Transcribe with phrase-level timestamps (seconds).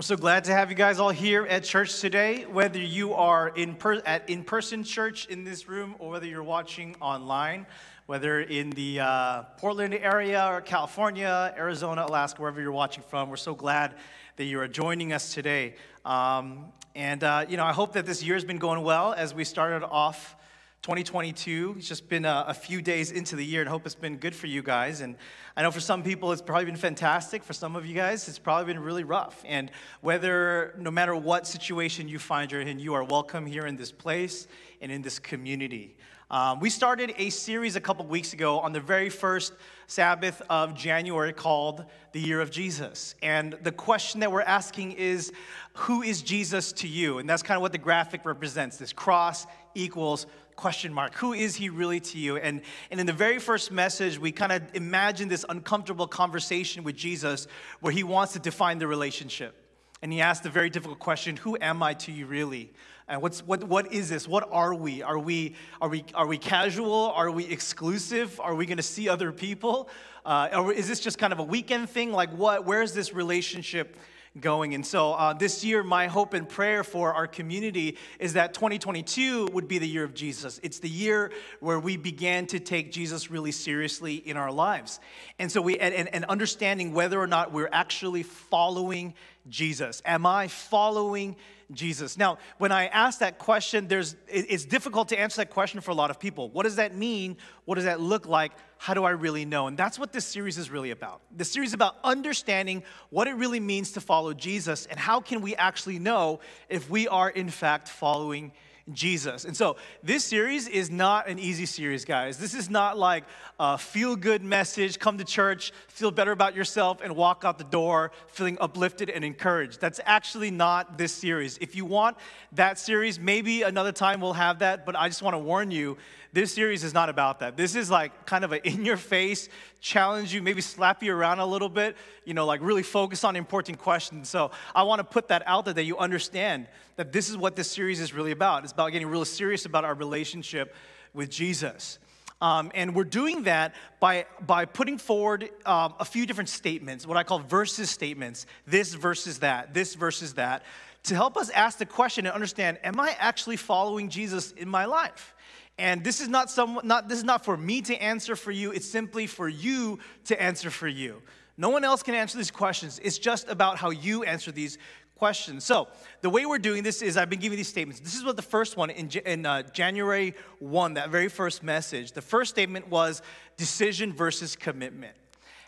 [0.00, 3.48] We're so glad to have you guys all here at church today, whether you are
[3.50, 7.66] in per- at in-person church in this room or whether you're watching online,
[8.06, 13.28] whether in the uh, Portland area or California, Arizona, Alaska, wherever you're watching from.
[13.28, 13.94] We're so glad
[14.36, 15.74] that you are joining us today.
[16.06, 19.34] Um, and uh, you know, I hope that this year has been going well as
[19.34, 20.34] we started off
[20.82, 21.74] 2022.
[21.76, 24.34] It's just been a, a, few days into the year, and hope it's been good
[24.34, 25.02] for you guys.
[25.02, 25.14] And
[25.54, 27.44] I know for some people it's probably been fantastic.
[27.44, 29.42] For some of you guys, it's probably been really rough.
[29.46, 29.70] And
[30.00, 33.92] whether, no matter what situation you find you're in, you are welcome here in this
[33.92, 34.48] place
[34.80, 35.96] and in this community.
[36.30, 39.52] Um, we started a series a couple weeks ago on the very first
[39.86, 43.16] Sabbath of January called the Year of Jesus.
[43.20, 45.30] And the question that we're asking is,
[45.74, 47.18] who is Jesus to you?
[47.18, 50.26] And that's kind of what the graphic represents this cross equals
[50.60, 51.14] question mark.
[51.14, 52.36] Who is he really to you?
[52.36, 52.60] And,
[52.90, 57.46] and in the very first message, we kind of imagine this uncomfortable conversation with Jesus
[57.80, 59.56] where he wants to define the relationship.
[60.02, 62.74] And he asked the very difficult question Who am I to you really?
[63.08, 64.28] And what's, what, what is this?
[64.28, 65.02] What are we?
[65.02, 67.10] Are we, are we, are we casual?
[67.16, 68.38] Are we exclusive?
[68.38, 69.88] Are we going to see other people?
[70.26, 72.12] Uh, or is this just kind of a weekend thing?
[72.12, 72.66] Like, what?
[72.66, 73.96] Where is this relationship
[74.38, 74.74] going.
[74.74, 79.46] And so uh, this year, my hope and prayer for our community is that 2022
[79.46, 80.60] would be the year of Jesus.
[80.62, 85.00] It's the year where we began to take Jesus really seriously in our lives.
[85.38, 89.14] And so we, and, and understanding whether or not we're actually following
[89.48, 90.00] Jesus.
[90.04, 91.34] Am I following
[91.72, 92.18] Jesus?
[92.18, 95.94] Now, when I ask that question, there's, it's difficult to answer that question for a
[95.94, 96.48] lot of people.
[96.50, 97.36] What does that mean?
[97.64, 98.52] What does that look like?
[98.78, 99.66] How do I really know?
[99.66, 101.20] And that's what this series is really about.
[101.36, 105.54] The series about understanding what it really means to follow Jesus and how can we
[105.56, 108.52] actually know if we are in fact following
[108.92, 109.44] Jesus.
[109.44, 112.38] And so this series is not an easy series, guys.
[112.38, 113.24] This is not like
[113.58, 117.64] a feel good message, come to church, feel better about yourself, and walk out the
[117.64, 119.80] door feeling uplifted and encouraged.
[119.80, 121.58] That's actually not this series.
[121.58, 122.16] If you want
[122.52, 125.96] that series, maybe another time we'll have that, but I just want to warn you
[126.32, 127.56] this series is not about that.
[127.56, 129.48] This is like kind of an in your face,
[129.80, 133.36] challenge you, maybe slap you around a little bit, you know, like really focus on
[133.36, 134.28] important questions.
[134.28, 137.56] So I want to put that out there that you understand that this is what
[137.56, 138.62] this series is really about.
[138.64, 140.74] It's about getting really serious about our relationship
[141.14, 141.98] with Jesus.
[142.40, 147.16] Um, and we're doing that by, by putting forward um, a few different statements, what
[147.16, 150.62] I call versus statements this versus that, this versus that,
[151.04, 154.84] to help us ask the question and understand Am I actually following Jesus in my
[154.86, 155.34] life?
[155.80, 158.70] And this is not some not this is not for me to answer for you,
[158.70, 161.22] it's simply for you to answer for you.
[161.56, 163.00] No one else can answer these questions.
[163.02, 164.78] It's just about how you answer these
[165.16, 165.64] questions.
[165.64, 165.88] So,
[166.20, 168.00] the way we're doing this is I've been giving these statements.
[168.00, 172.12] This is what the first one in, in uh, January 1, that very first message.
[172.12, 173.22] The first statement was
[173.56, 175.14] decision versus commitment.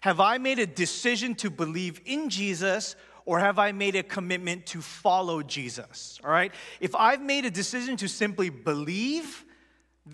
[0.03, 4.67] Have I made a decision to believe in Jesus or have I made a commitment
[4.67, 6.19] to follow Jesus?
[6.25, 6.53] All right?
[6.81, 9.45] If I've made a decision to simply believe,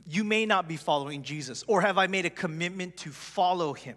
[0.07, 1.65] you may not be following Jesus.
[1.67, 3.97] Or have I made a commitment to follow him?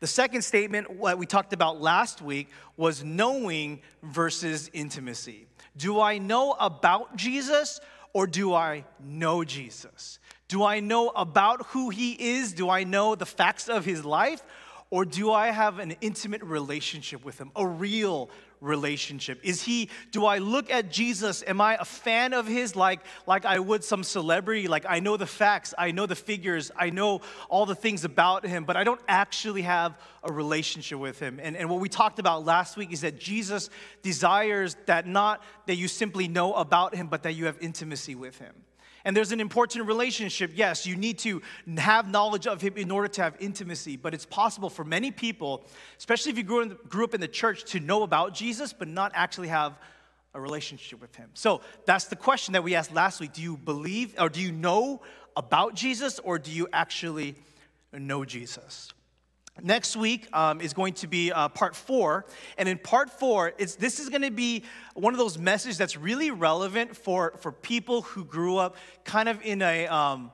[0.00, 5.46] The second statement, what we talked about last week, was knowing versus intimacy.
[5.76, 7.80] Do I know about Jesus
[8.12, 10.18] or do I know Jesus?
[10.46, 12.52] Do I know about who he is?
[12.52, 14.42] Do I know the facts of his life?
[14.90, 18.30] Or do I have an intimate relationship with him, a real
[18.60, 19.40] relationship?
[19.42, 21.44] Is he, do I look at Jesus?
[21.46, 24.68] Am I a fan of his like, like I would some celebrity?
[24.68, 28.46] Like I know the facts, I know the figures, I know all the things about
[28.46, 31.38] him, but I don't actually have a relationship with him.
[31.42, 33.70] And, and what we talked about last week is that Jesus
[34.02, 38.38] desires that not that you simply know about him, but that you have intimacy with
[38.38, 38.54] him.
[39.04, 40.52] And there's an important relationship.
[40.54, 41.42] Yes, you need to
[41.76, 45.64] have knowledge of Him in order to have intimacy, but it's possible for many people,
[45.98, 48.88] especially if you grew, in, grew up in the church, to know about Jesus, but
[48.88, 49.78] not actually have
[50.34, 51.30] a relationship with Him.
[51.34, 53.32] So that's the question that we asked last week.
[53.32, 55.00] Do you believe or do you know
[55.36, 57.36] about Jesus, or do you actually
[57.92, 58.90] know Jesus?
[59.62, 62.26] Next week um, is going to be uh, part four.
[62.56, 64.62] And in part four, it's, this is going to be
[64.94, 69.40] one of those messages that's really relevant for, for people who grew up kind of
[69.42, 70.30] in a, um,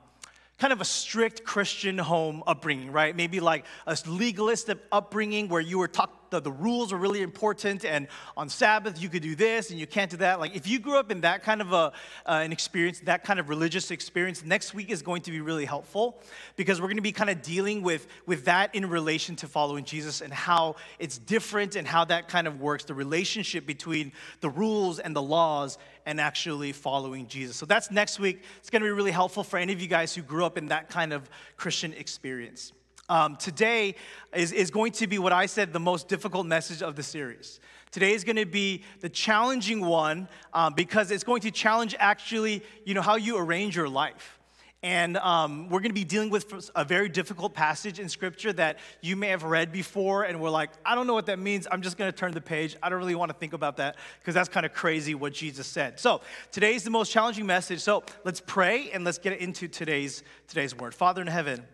[0.59, 3.15] kind of a strict Christian home upbringing, right?
[3.15, 7.85] Maybe like a legalistic upbringing where you were taught the, the rules are really important,
[7.85, 10.41] and on Sabbath you could do this and you can't do that.
[10.41, 11.91] Like if you grew up in that kind of a, uh,
[12.27, 16.21] an experience, that kind of religious experience, next week is going to be really helpful
[16.57, 19.85] because we're going to be kind of dealing with, with that in relation to following
[19.85, 24.51] Jesus and how it's different and how that kind of works, the relationship between the
[24.51, 27.57] rules and the laws and actually following Jesus.
[27.57, 28.43] So that's next week.
[28.59, 30.67] It's going to be really helpful for any of you guys who grew up in
[30.67, 32.73] that kind of Christian experience.
[33.09, 33.97] Um, today
[34.35, 37.61] is, is going to be what I said the most difficult message of the series.
[37.91, 42.63] Today is going to be the challenging one um, because it's going to challenge actually,
[42.85, 44.39] you know, how you arrange your life.
[44.83, 48.79] And um, we're going to be dealing with a very difficult passage in Scripture that
[49.01, 51.67] you may have read before, and we're like, I don't know what that means.
[51.71, 52.77] I'm just going to turn the page.
[52.83, 55.67] I don't really want to think about that because that's kind of crazy what Jesus
[55.67, 55.99] said.
[55.99, 56.21] So
[56.53, 57.81] today's the most challenging message.
[57.81, 60.95] So let's pray and let's get into today's today's word.
[60.95, 61.65] Father in heaven,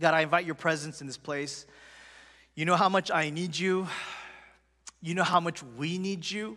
[0.00, 1.66] God, I invite your presence in this place.
[2.56, 3.86] You know how much I need you.
[5.00, 6.56] You know how much we need you,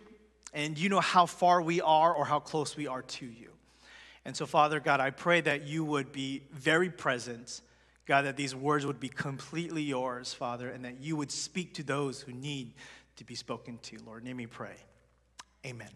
[0.54, 3.50] and you know how far we are or how close we are to you.
[4.24, 7.60] And so, Father God, I pray that you would be very present,
[8.06, 11.82] God, that these words would be completely yours, Father, and that you would speak to
[11.82, 12.72] those who need
[13.16, 13.98] to be spoken to.
[14.06, 14.76] Lord, name me pray.
[15.66, 15.90] Amen.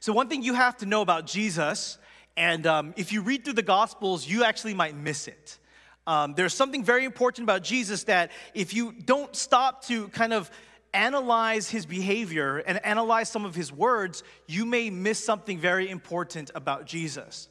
[0.00, 1.98] So, one thing you have to know about Jesus,
[2.36, 5.58] and um, if you read through the Gospels, you actually might miss it.
[6.10, 10.50] Um, there's something very important about Jesus that if you don't stop to kind of
[10.92, 16.50] analyze his behavior and analyze some of his words, you may miss something very important
[16.56, 17.48] about Jesus.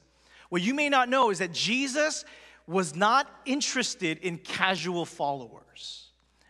[0.49, 2.25] What you may not know is that Jesus
[2.67, 6.09] was not interested in casual followers.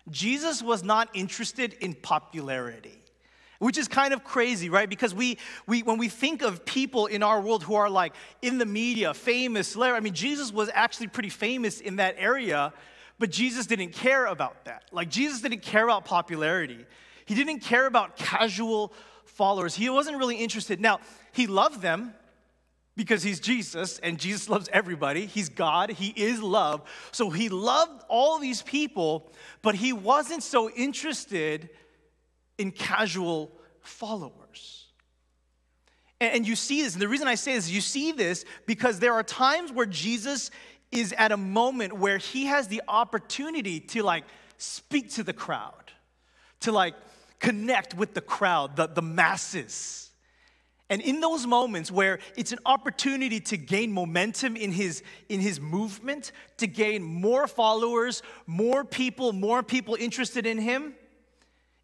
[0.09, 3.03] Jesus was not interested in popularity
[3.59, 7.23] which is kind of crazy right because we, we when we think of people in
[7.23, 11.29] our world who are like in the media famous i mean jesus was actually pretty
[11.29, 12.73] famous in that area
[13.19, 14.85] but Jesus didn't care about that.
[14.91, 16.85] Like, Jesus didn't care about popularity,
[17.25, 18.93] he didn't care about casual
[19.25, 19.75] followers.
[19.75, 20.81] He wasn't really interested.
[20.81, 20.99] Now,
[21.31, 22.15] he loved them
[22.95, 25.27] because he's Jesus and Jesus loves everybody.
[25.27, 26.81] He's God, he is love.
[27.11, 29.31] So he loved all these people,
[29.61, 31.69] but he wasn't so interested
[32.59, 33.51] in casual
[33.81, 34.85] followers.
[36.21, 39.13] And, you see this, and the reason I say this, you see this because there
[39.13, 40.51] are times where Jesus
[40.91, 44.25] is at a moment where he has the opportunity to like
[44.57, 45.93] speak to the crowd,
[46.59, 46.93] to like
[47.39, 50.11] connect with the crowd, the, the masses.
[50.89, 55.61] And in those moments where it's an opportunity to gain momentum in his, in his
[55.61, 60.95] movement, to gain more followers, more people, more people interested in him,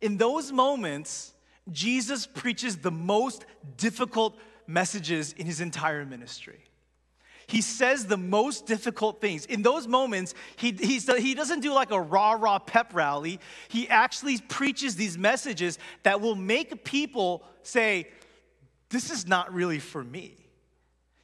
[0.02, 1.34] in those moments,
[1.72, 3.46] Jesus preaches the most
[3.78, 4.38] difficult
[4.68, 6.60] messages in his entire ministry.
[7.48, 9.46] He says the most difficult things.
[9.46, 13.40] In those moments, he, he doesn't do like a rah rah pep rally.
[13.68, 18.08] He actually preaches these messages that will make people say,
[18.90, 20.38] This is not really for me.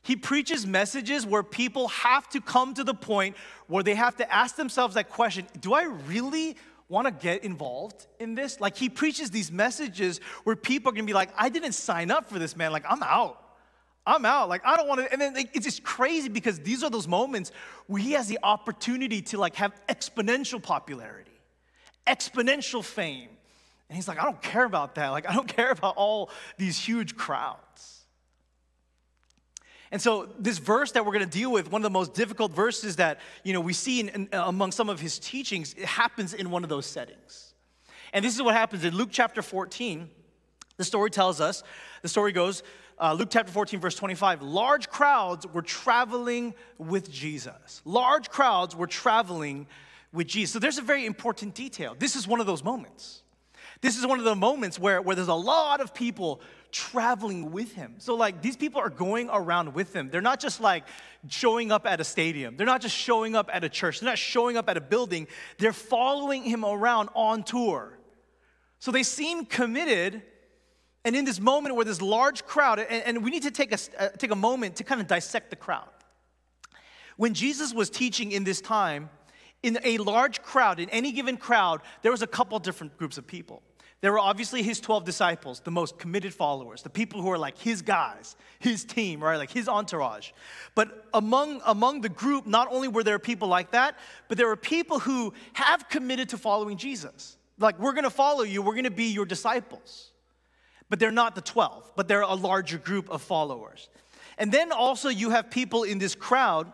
[0.03, 3.35] He preaches messages where people have to come to the point
[3.67, 6.55] where they have to ask themselves that question Do I really
[6.91, 8.59] want to get involved in this?
[8.59, 12.11] Like, he preaches these messages where people are going to be like, I didn't sign
[12.11, 12.71] up for this, man.
[12.71, 13.41] Like, I'm out.
[14.05, 14.49] I'm out.
[14.49, 15.11] Like, I don't want to.
[15.11, 17.51] And then it's just crazy because these are those moments
[17.87, 21.31] where he has the opportunity to like have exponential popularity,
[22.05, 23.29] exponential fame.
[23.89, 25.09] And he's like, I don't care about that.
[25.09, 28.00] Like, I don't care about all these huge crowds.
[29.91, 32.53] And so, this verse that we're going to deal with, one of the most difficult
[32.53, 36.33] verses that you know we see in, in, among some of his teachings, it happens
[36.33, 37.53] in one of those settings.
[38.13, 40.09] And this is what happens in Luke chapter 14.
[40.77, 41.63] The story tells us,
[42.01, 42.63] the story goes,
[42.99, 47.81] uh, Luke chapter 14, verse 25, large crowds were traveling with Jesus.
[47.83, 49.67] Large crowds were traveling
[50.13, 50.53] with Jesus.
[50.53, 51.95] So there's a very important detail.
[51.97, 53.23] This is one of those moments.
[53.81, 56.39] This is one of the moments where, where there's a lot of people
[56.71, 57.95] traveling with him.
[57.97, 60.09] So, like, these people are going around with him.
[60.09, 60.83] They're not just like
[61.27, 64.17] showing up at a stadium, they're not just showing up at a church, they're not
[64.17, 65.27] showing up at a building.
[65.57, 67.97] They're following him around on tour.
[68.79, 70.21] So, they seem committed
[71.03, 73.77] and in this moment where this large crowd, and, and we need to take a,
[73.97, 75.89] uh, take a moment to kind of dissect the crowd.
[77.17, 79.09] When Jesus was teaching in this time,
[79.63, 83.27] in a large crowd, in any given crowd, there was a couple different groups of
[83.27, 83.61] people.
[84.01, 87.57] There were obviously his 12 disciples, the most committed followers, the people who are like
[87.57, 89.37] his guys, his team, right?
[89.37, 90.31] Like his entourage.
[90.73, 94.55] But among, among the group, not only were there people like that, but there were
[94.55, 97.37] people who have committed to following Jesus.
[97.59, 100.11] Like, we're gonna follow you, we're gonna be your disciples
[100.91, 103.87] but they're not the 12, but they're a larger group of followers.
[104.37, 106.71] And then also you have people in this crowd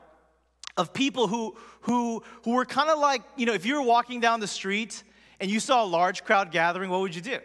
[0.76, 4.20] of people who who who were kind of like, you know, if you were walking
[4.20, 5.04] down the street
[5.40, 7.40] and you saw a large crowd gathering, what would you do?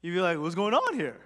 [0.00, 1.16] You'd be like, what's going on here?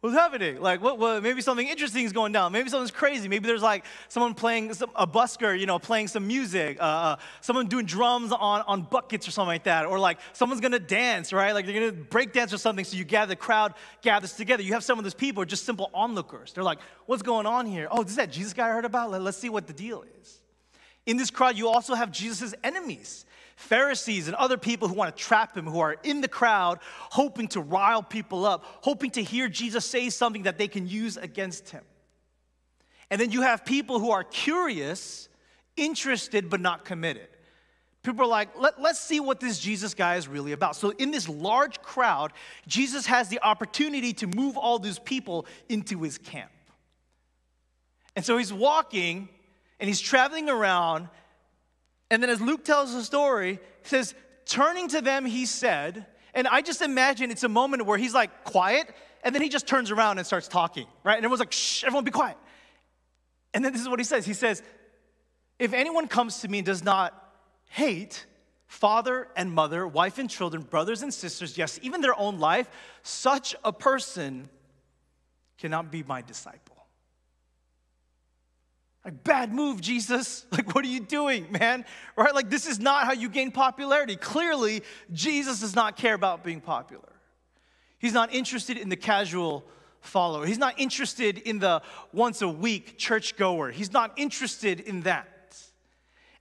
[0.00, 0.62] What's happening?
[0.62, 2.52] Like, what, what, maybe something interesting is going down.
[2.52, 3.28] Maybe something's crazy.
[3.28, 6.78] Maybe there's like someone playing, some, a busker, you know, playing some music.
[6.80, 9.84] Uh, uh, someone doing drums on, on buckets or something like that.
[9.84, 11.52] Or like someone's gonna dance, right?
[11.52, 12.82] Like they're gonna break dance or something.
[12.86, 14.62] So you gather, the crowd gathers together.
[14.62, 16.54] You have some of those people are just simple onlookers.
[16.54, 17.86] They're like, what's going on here?
[17.90, 19.10] Oh, this is that Jesus guy I heard about?
[19.10, 20.38] Let, let's see what the deal is.
[21.04, 23.26] In this crowd, you also have Jesus' enemies
[23.60, 27.48] Pharisees and other people who want to trap him, who are in the crowd, hoping
[27.48, 31.70] to rile people up, hoping to hear Jesus say something that they can use against
[31.70, 31.84] him.
[33.10, 35.28] And then you have people who are curious,
[35.76, 37.28] interested, but not committed.
[38.02, 40.74] People are like, Let, us see what this Jesus guy is really about.
[40.74, 42.32] So, in this large crowd,
[42.66, 46.50] Jesus has the opportunity to move all these people into his camp.
[48.16, 49.28] And so he's walking
[49.78, 51.08] and he's traveling around.
[52.10, 54.14] And then, as Luke tells the story, he says,
[54.46, 58.44] Turning to them, he said, and I just imagine it's a moment where he's like
[58.44, 61.16] quiet, and then he just turns around and starts talking, right?
[61.16, 62.36] And everyone's like, Shh, everyone be quiet.
[63.52, 64.62] And then this is what he says He says,
[65.58, 67.14] If anyone comes to me and does not
[67.68, 68.26] hate
[68.66, 72.68] father and mother, wife and children, brothers and sisters, yes, even their own life,
[73.02, 74.48] such a person
[75.58, 76.69] cannot be my disciple.
[79.10, 80.46] Like, bad move, Jesus.
[80.52, 81.84] Like, what are you doing, man?
[82.16, 82.34] Right?
[82.34, 84.14] Like, this is not how you gain popularity.
[84.14, 87.08] Clearly, Jesus does not care about being popular.
[87.98, 89.64] He's not interested in the casual
[90.00, 90.46] follower.
[90.46, 93.70] He's not interested in the once a week church goer.
[93.70, 95.56] He's not interested in that.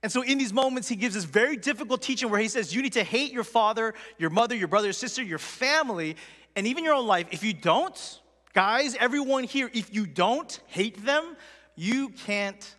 [0.04, 2.82] And so, in these moments, he gives this very difficult teaching where he says, You
[2.82, 6.18] need to hate your father, your mother, your brother, your sister, your family,
[6.56, 7.28] and even your own life.
[7.32, 8.20] If you don't,
[8.54, 11.36] guys, everyone here, if you don't hate them,
[11.80, 12.76] you can't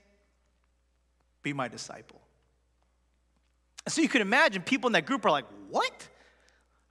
[1.43, 2.21] be my disciple.
[3.89, 6.09] So, you can imagine people in that group are like, What?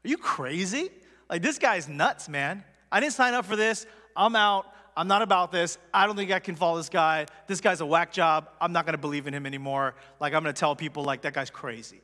[0.04, 0.89] Are you crazy?
[1.30, 2.63] Like, this guy's nuts, man.
[2.92, 3.86] I didn't sign up for this.
[4.16, 4.66] I'm out.
[4.98, 5.78] I'm not about this.
[5.94, 7.28] I don't think I can follow this guy.
[7.46, 8.50] This guy's a whack job.
[8.60, 9.94] I'm not going to believe in him anymore.
[10.20, 12.01] Like, I'm going to tell people, like, that guy's crazy.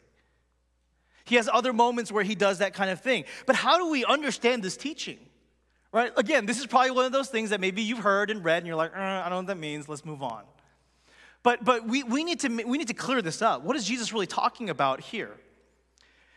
[1.24, 3.25] He has other moments where he does that kind of thing.
[3.47, 5.17] But how do we understand this teaching?
[5.95, 6.11] Right?
[6.17, 8.67] Again, this is probably one of those things that maybe you've heard and read and
[8.67, 9.87] you're like, uh, I don't know what that means.
[9.87, 10.43] Let's move on.
[11.41, 13.63] But, but we, we, need to, we need to clear this up.
[13.63, 15.31] What is Jesus really talking about here?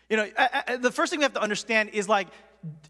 [0.09, 2.29] You know, I, I, the first thing we have to understand is like,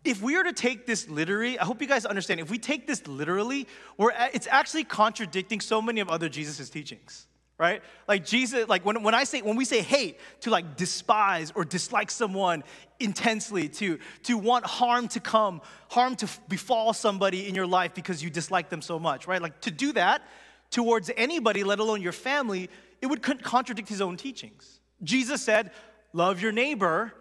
[0.05, 2.87] if we are to take this literally, I hope you guys understand, if we take
[2.87, 7.83] this literally, we're, it's actually contradicting so many of other Jesus' teachings, right?
[8.07, 11.65] Like Jesus, like when, when I say, when we say hate, to like despise or
[11.65, 12.63] dislike someone
[13.01, 18.23] intensely, to, to want harm to come, harm to befall somebody in your life because
[18.23, 19.43] you dislike them so much, right?
[19.43, 20.23] Like to do that
[20.71, 22.71] towards anybody, let alone your family,
[23.03, 24.81] it would contradict his own teachings.
[25.03, 25.73] Jesus said,
[26.13, 27.13] love your neighbor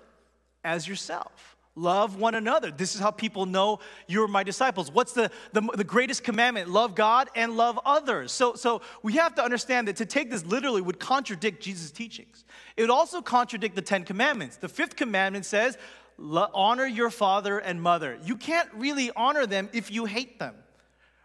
[0.64, 1.57] as yourself.
[1.78, 2.72] Love one another.
[2.72, 4.92] This is how people know you're my disciples.
[4.92, 6.70] What's the, the, the, greatest commandment?
[6.70, 8.32] Love God and love others.
[8.32, 12.46] So, so we have to understand that to take this literally would contradict Jesus' teachings.
[12.78, 14.58] It would also contradict the Ten Commandments.
[14.58, 15.78] The fifth commandment says,
[16.20, 18.18] honor your father and mother.
[18.24, 20.56] You can't really honor them if you hate them.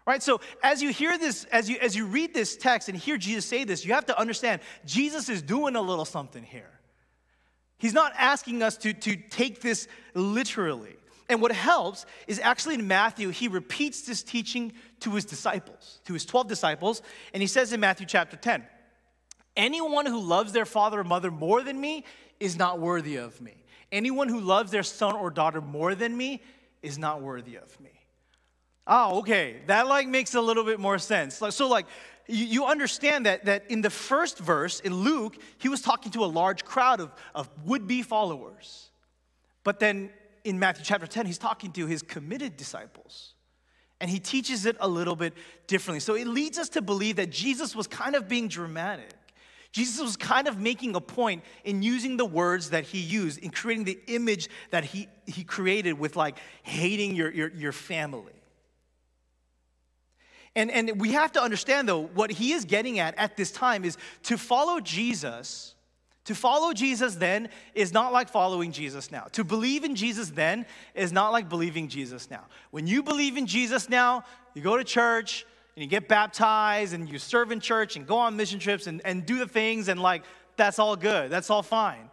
[0.05, 0.21] Right?
[0.21, 3.45] So as you hear this, as you as you read this text and hear Jesus
[3.45, 6.72] say this, you have to understand Jesus is doing a little something here.
[7.83, 10.95] He's not asking us to, to take this literally.
[11.27, 14.71] And what helps is actually in Matthew, he repeats this teaching
[15.01, 17.01] to his disciples, to his 12 disciples.
[17.33, 18.65] And he says in Matthew chapter 10
[19.57, 22.05] Anyone who loves their father or mother more than me
[22.39, 23.65] is not worthy of me.
[23.91, 26.41] Anyone who loves their son or daughter more than me
[26.81, 27.91] is not worthy of me.
[28.87, 29.57] Oh, okay.
[29.67, 31.41] That like makes a little bit more sense.
[31.49, 31.87] So, like,
[32.27, 36.27] you, understand that, that in the first verse in Luke, he was talking to a
[36.27, 38.91] large crowd of, of would be followers.
[39.63, 40.09] But then
[40.43, 43.33] in Matthew chapter 10, he's talking to his committed disciples.
[43.99, 45.33] And he teaches it a little bit
[45.67, 45.99] differently.
[45.99, 49.13] So it leads us to believe that Jesus was kind of being dramatic.
[49.71, 53.49] Jesus was kind of making a point in using the words that he used, in
[53.49, 58.33] creating the image that he, he created with like hating your, your, your family.
[60.55, 63.83] And, and we have to understand, though, what he is getting at at this time
[63.83, 65.73] is to follow Jesus.
[66.25, 69.27] To follow Jesus then is not like following Jesus now.
[69.33, 72.45] To believe in Jesus then is not like believing Jesus now.
[72.71, 75.45] When you believe in Jesus now, you go to church
[75.75, 79.01] and you get baptized and you serve in church and go on mission trips and,
[79.03, 80.23] and do the things, and like,
[80.55, 82.11] that's all good, that's all fine.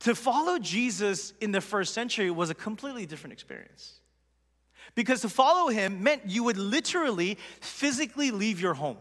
[0.00, 3.99] To follow Jesus in the first century was a completely different experience.
[4.94, 8.98] Because to follow him meant you would literally physically leave your home.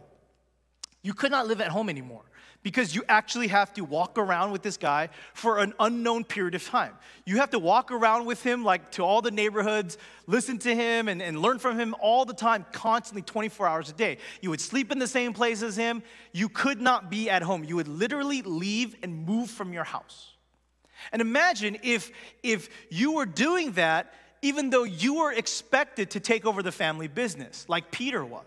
[1.01, 2.24] You could not live at home anymore
[2.62, 6.65] because you actually have to walk around with this guy for an unknown period of
[6.65, 6.93] time.
[7.25, 11.08] You have to walk around with him, like to all the neighborhoods, listen to him,
[11.08, 14.17] and, and learn from him all the time, constantly 24 hours a day.
[14.41, 16.03] You would sleep in the same place as him.
[16.34, 17.63] You could not be at home.
[17.63, 20.34] You would literally leave and move from your house.
[21.13, 22.12] And imagine if,
[22.43, 27.08] if you were doing that even though you were expected to take over the family
[27.08, 28.43] business, like Peter was.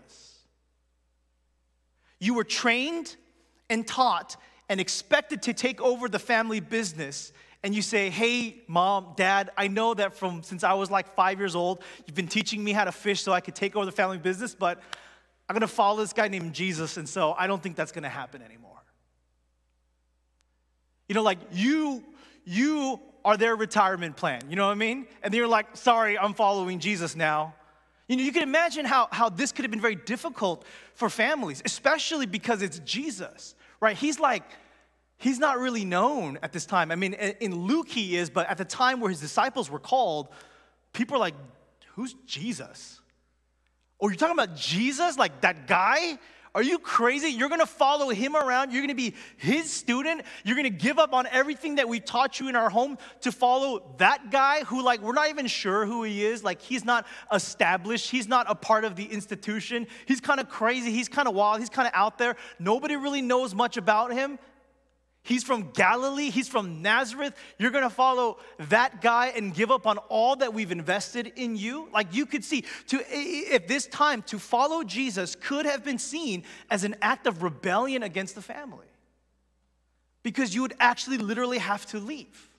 [2.19, 3.15] You were trained
[3.69, 4.37] and taught
[4.69, 7.33] and expected to take over the family business
[7.63, 11.39] and you say, Hey, mom, dad, I know that from since I was like five
[11.39, 13.91] years old, you've been teaching me how to fish so I could take over the
[13.91, 14.81] family business, but
[15.47, 18.41] I'm gonna follow this guy named Jesus, and so I don't think that's gonna happen
[18.41, 18.81] anymore.
[21.07, 22.03] You know, like you,
[22.45, 25.07] you are their retirement plan, you know what I mean?
[25.21, 27.55] And you're like, sorry, I'm following Jesus now.
[28.07, 31.61] You know, you can imagine how, how this could have been very difficult for families,
[31.63, 33.95] especially because it's Jesus, right?
[33.95, 34.43] He's like,
[35.17, 36.91] he's not really known at this time.
[36.91, 40.27] I mean, in Luke he is, but at the time where his disciples were called,
[40.91, 41.35] people are like,
[41.95, 42.99] who's Jesus?
[43.99, 46.19] Or you're talking about Jesus, like that guy?
[46.55, 47.29] Are you crazy?
[47.29, 48.71] You're gonna follow him around.
[48.71, 50.21] You're gonna be his student.
[50.43, 53.95] You're gonna give up on everything that we taught you in our home to follow
[53.97, 56.43] that guy who, like, we're not even sure who he is.
[56.43, 58.11] Like, he's not established.
[58.11, 59.87] He's not a part of the institution.
[60.05, 60.91] He's kind of crazy.
[60.91, 61.59] He's kind of wild.
[61.59, 62.35] He's kind of out there.
[62.59, 64.37] Nobody really knows much about him.
[65.25, 66.29] He's from Galilee.
[66.29, 67.33] He's from Nazareth.
[67.57, 71.55] You're going to follow that guy and give up on all that we've invested in
[71.55, 71.87] you?
[71.93, 76.43] Like you could see, to, if this time to follow Jesus could have been seen
[76.69, 78.85] as an act of rebellion against the family.
[80.23, 82.49] Because you would actually literally have to leave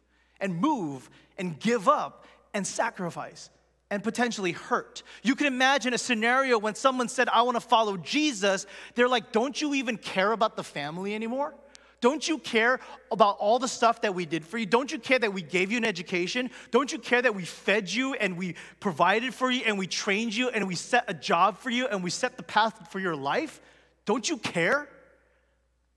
[0.40, 3.50] and move and give up and sacrifice
[3.90, 5.02] and potentially hurt.
[5.23, 8.66] You can imagine a scenario when someone said, I want to follow Jesus.
[8.94, 11.54] They're like, Don't you even care about the family anymore?
[12.04, 12.80] Don't you care
[13.11, 14.66] about all the stuff that we did for you?
[14.66, 16.50] Don't you care that we gave you an education?
[16.70, 20.37] Don't you care that we fed you and we provided for you and we trained
[20.37, 23.16] you and we set a job for you and we set the path for your
[23.16, 23.58] life?
[24.04, 24.87] Don't you care?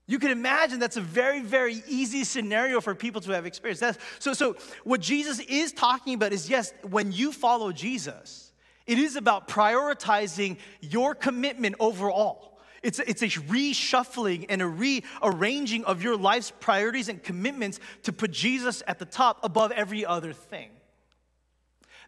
[0.06, 3.82] You can imagine that's a very, very easy scenario for people to have experienced.
[3.82, 8.50] That's, so, so, what Jesus is talking about is yes, when you follow Jesus,
[8.86, 12.47] it is about prioritizing your commitment overall.
[12.82, 18.12] It's a, it's a reshuffling and a rearranging of your life's priorities and commitments to
[18.12, 20.70] put Jesus at the top above every other thing.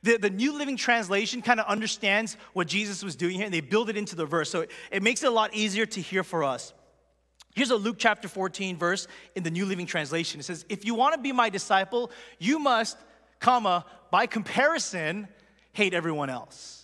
[0.03, 3.61] The, the New Living Translation kind of understands what Jesus was doing here and they
[3.61, 4.49] build it into the verse.
[4.49, 6.73] So it, it makes it a lot easier to hear for us.
[7.55, 10.41] Here's a Luke chapter 14 verse in the New Living Translation.
[10.41, 12.97] It says, If you want to be my disciple, you must,
[13.41, 15.29] comma, by comparison,
[15.73, 16.80] hate everyone else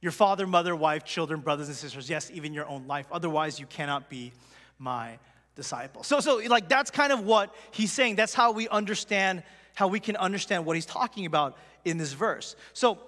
[0.00, 3.06] your father, mother, wife, children, brothers and sisters, yes, even your own life.
[3.10, 4.32] Otherwise, you cannot be
[4.78, 5.18] my
[5.54, 6.02] disciple.
[6.02, 8.16] So, so like that's kind of what he's saying.
[8.16, 9.42] That's how we understand,
[9.74, 12.56] how we can understand what he's talking about in this verse.
[12.72, 12.98] So,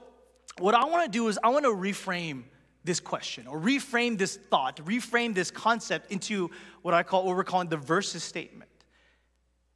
[0.59, 2.45] what I want to do is I want to reframe
[2.85, 6.51] this question or reframe this thought, reframe this concept into
[6.83, 8.71] what I call what we're calling the versus statement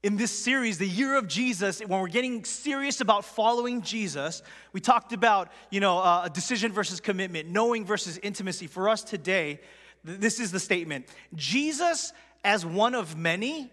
[0.02, 4.80] in this series, the year of Jesus, when we're getting serious about following Jesus, we
[4.80, 8.66] talked about, you know, uh, decision versus commitment, knowing versus intimacy.
[8.66, 9.60] For us today,
[10.04, 12.12] th- this is the statement Jesus
[12.44, 13.70] as one of many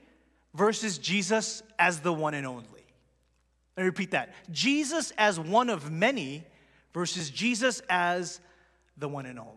[0.53, 2.63] versus Jesus as the one and only.
[3.75, 6.43] Let me repeat that Jesus as one of many
[6.93, 8.39] versus Jesus as
[8.97, 9.53] the one and only.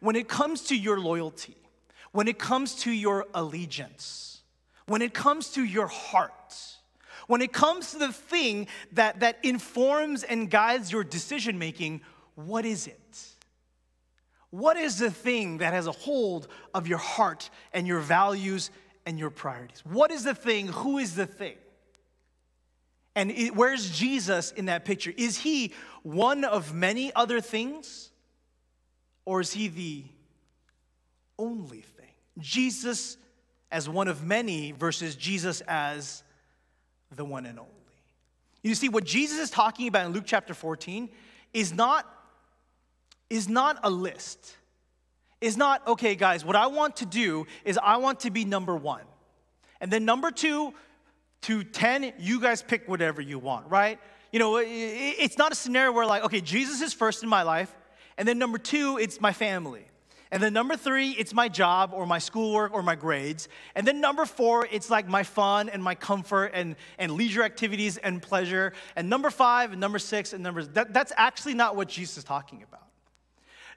[0.00, 1.56] When it comes to your loyalty,
[2.12, 4.33] when it comes to your allegiance,
[4.86, 6.54] when it comes to your heart,
[7.26, 12.02] when it comes to the thing that, that informs and guides your decision making,
[12.34, 13.00] what is it?
[14.50, 18.70] What is the thing that has a hold of your heart and your values
[19.04, 19.82] and your priorities?
[19.84, 20.68] What is the thing?
[20.68, 21.56] Who is the thing?
[23.16, 25.12] And it, where's Jesus in that picture?
[25.16, 28.10] Is he one of many other things?
[29.24, 30.04] Or is he the
[31.38, 32.12] only thing?
[32.38, 33.16] Jesus
[33.74, 36.22] as one of many versus Jesus as
[37.10, 37.72] the one and only.
[38.62, 41.10] You see, what Jesus is talking about in Luke chapter 14
[41.52, 42.06] is not,
[43.28, 44.56] is not a list.
[45.40, 48.76] Is not, okay, guys, what I want to do is I want to be number
[48.76, 49.02] one.
[49.80, 50.72] And then number two
[51.42, 53.98] to 10, you guys pick whatever you want, right?
[54.30, 57.74] You know, it's not a scenario where, like, okay, Jesus is first in my life,
[58.16, 59.84] and then number two, it's my family.
[60.34, 63.48] And then number three, it's my job or my schoolwork or my grades.
[63.76, 67.98] And then number four, it's like my fun and my comfort and, and leisure activities
[67.98, 68.72] and pleasure.
[68.96, 72.24] And number five and number six and number, that, that's actually not what Jesus is
[72.24, 72.82] talking about.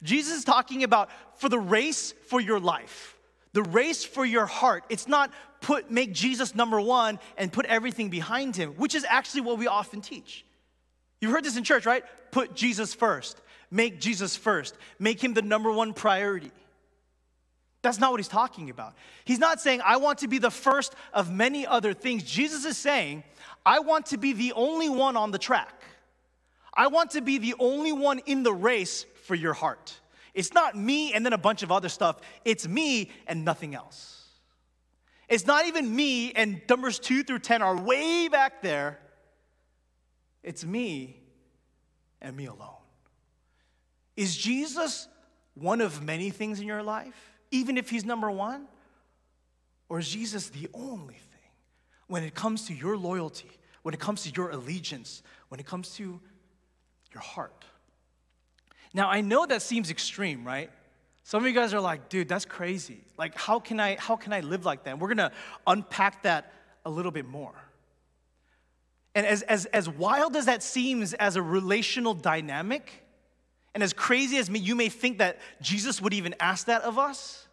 [0.01, 3.19] Jesus is talking about for the race for your life,
[3.53, 4.83] the race for your heart.
[4.89, 9.41] It's not put, make Jesus number one and put everything behind him, which is actually
[9.41, 10.43] what we often teach.
[11.21, 12.03] You've heard this in church, right?
[12.31, 13.43] Put Jesus first.
[13.69, 16.51] Make Jesus first, make him the number one priority.
[17.81, 18.95] That's not what he's talking about.
[19.25, 22.23] He's not saying, I want to be the first of many other things.
[22.23, 23.23] Jesus is saying,
[23.65, 25.83] I want to be the only one on the track.
[26.73, 29.99] I want to be the only one in the race for your heart.
[30.33, 34.13] It's not me and then a bunch of other stuff, it's me and nothing else.
[35.29, 38.99] It's not even me, and numbers two through 10 are way back there.
[40.41, 41.19] It's me
[42.21, 42.86] and me alone.
[44.17, 45.07] Is Jesus
[45.53, 48.67] one of many things in your life, even if he's number one?
[49.87, 51.51] Or is Jesus the only thing
[52.07, 53.49] when it comes to your loyalty,
[53.83, 56.19] when it comes to your allegiance, when it comes to
[57.13, 57.63] your heart?
[58.93, 60.71] Now, I know that seems extreme, right?
[61.23, 63.01] Some of you guys are like, dude, that's crazy.
[63.17, 64.91] Like, how can I, how can I live like that?
[64.91, 65.31] And we're gonna
[65.67, 66.53] unpack that
[66.85, 67.53] a little bit more.
[69.13, 73.03] And as, as, as wild as that seems as a relational dynamic,
[73.77, 77.45] and as crazy as you may think that Jesus would even ask that of us,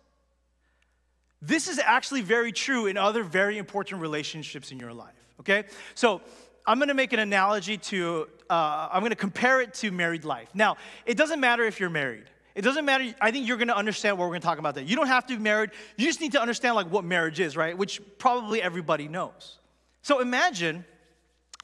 [1.43, 5.65] this is actually very true in other very important relationships in your life, okay?
[5.95, 6.23] So
[6.67, 10.49] I'm gonna make an analogy to, uh, I'm gonna compare it to married life.
[10.55, 12.25] Now, it doesn't matter if you're married.
[12.55, 13.15] It doesn't matter.
[13.21, 14.87] I think you're going to understand what we're going to talk about that.
[14.87, 15.73] You don't have to be married.
[15.99, 17.77] You just need to understand like what marriage is, right?
[17.77, 19.59] Which probably everybody knows.
[20.01, 20.87] So imagine,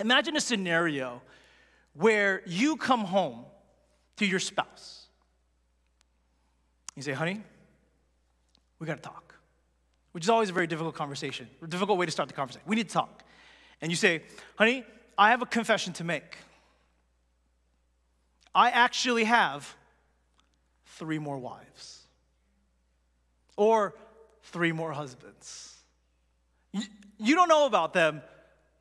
[0.01, 1.23] imagine a scenario
[1.95, 3.45] where you come home
[4.21, 5.07] to your spouse.
[6.95, 7.41] You say, honey,
[8.79, 9.35] we got to talk,
[10.13, 12.63] which is always a very difficult conversation, a difficult way to start the conversation.
[12.67, 13.23] We need to talk.
[13.81, 14.21] And you say,
[14.57, 14.85] honey,
[15.17, 16.37] I have a confession to make.
[18.55, 19.75] I actually have
[20.85, 22.07] three more wives
[23.57, 23.95] or
[24.43, 25.79] three more husbands.
[26.73, 26.83] You,
[27.19, 28.21] you don't know about them,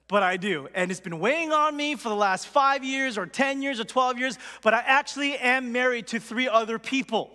[0.10, 0.67] but I do.
[0.74, 3.86] And it's been weighing on me for the last five years or 10 years or
[3.86, 7.30] 12 years, but I actually am married to three other people.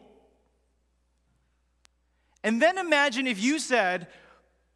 [2.42, 4.08] And then imagine if you said,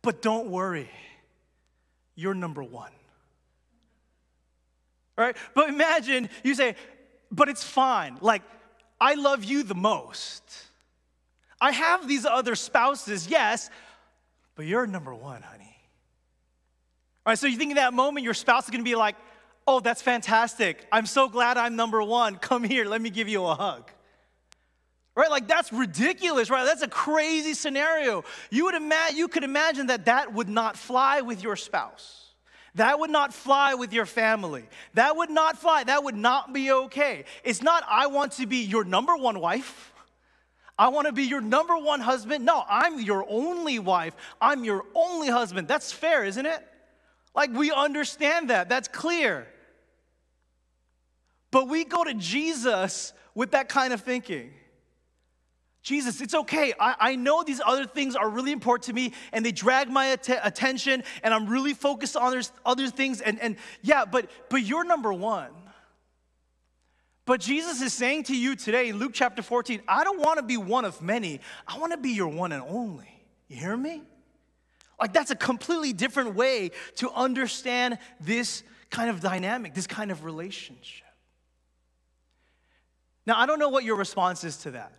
[0.00, 0.88] but don't worry,
[2.14, 2.92] you're number one.
[5.16, 5.36] Right?
[5.52, 6.76] But imagine you say,
[7.32, 8.16] but it's fine.
[8.20, 8.42] Like,
[9.00, 10.44] I love you the most.
[11.60, 13.70] I have these other spouses, yes,
[14.54, 15.67] but you're number one, honey.
[17.36, 19.16] So you think in that moment your spouse is gonna be like,
[19.66, 20.86] oh, that's fantastic.
[20.90, 22.36] I'm so glad I'm number one.
[22.36, 23.90] Come here, let me give you a hug.
[25.14, 25.30] Right?
[25.30, 26.64] Like that's ridiculous, right?
[26.64, 28.24] That's a crazy scenario.
[28.50, 32.28] You would imagine you could imagine that that would not fly with your spouse.
[32.76, 34.68] That would not fly with your family.
[34.94, 35.82] That would not fly.
[35.82, 37.24] That would not be okay.
[37.42, 39.92] It's not, I want to be your number one wife.
[40.78, 42.44] I want to be your number one husband.
[42.44, 44.14] No, I'm your only wife.
[44.40, 45.66] I'm your only husband.
[45.66, 46.67] That's fair, isn't it?
[47.34, 48.68] Like we understand that.
[48.68, 49.46] That's clear.
[51.50, 54.52] But we go to Jesus with that kind of thinking.
[55.82, 56.74] Jesus, it's okay.
[56.78, 60.06] I, I know these other things are really important to me and they drag my
[60.06, 63.20] att- attention and I'm really focused on other, other things.
[63.20, 65.50] And, and yeah, but, but you're number one.
[67.24, 70.56] But Jesus is saying to you today Luke chapter 14, I don't want to be
[70.56, 71.40] one of many.
[71.66, 73.08] I want to be your one and only.
[73.48, 74.02] You hear me?
[75.00, 80.24] Like, that's a completely different way to understand this kind of dynamic, this kind of
[80.24, 81.06] relationship.
[83.26, 84.92] Now, I don't know what your response is to that.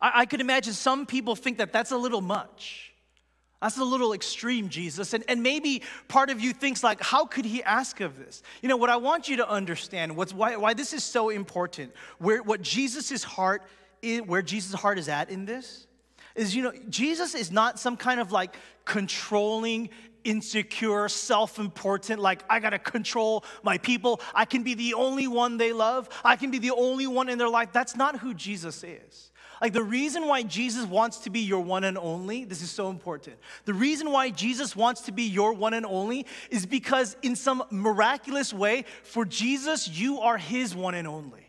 [0.00, 2.92] I, I could imagine some people think that that's a little much.
[3.60, 5.12] That's a little extreme, Jesus.
[5.12, 8.42] And, and maybe part of you thinks like, how could he ask of this?
[8.62, 11.92] You know, what I want you to understand, what's why, why this is so important,
[12.18, 13.62] where what Jesus' heart
[14.00, 15.86] is, where Jesus' heart is at in this,
[16.34, 19.90] is you know, Jesus is not some kind of like controlling,
[20.24, 24.20] insecure, self-important, like I gotta control my people.
[24.34, 26.08] I can be the only one they love.
[26.24, 27.70] I can be the only one in their life.
[27.72, 29.30] That's not who Jesus is.
[29.60, 32.88] Like the reason why Jesus wants to be your one and only, this is so
[32.88, 33.36] important.
[33.66, 37.64] The reason why Jesus wants to be your one and only is because in some
[37.70, 41.46] miraculous way, for Jesus, you are his one and only.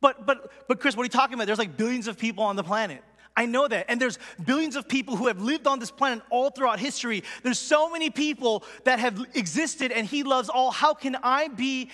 [0.00, 1.46] But but but Chris, what are you talking about?
[1.46, 3.02] There's like billions of people on the planet.
[3.38, 3.86] I know that.
[3.88, 7.22] And there's billions of people who have lived on this planet all throughout history.
[7.44, 10.72] There's so many people that have existed and he loves all.
[10.72, 11.88] How can I be